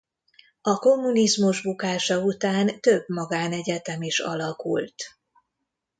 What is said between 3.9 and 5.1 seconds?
is alakult.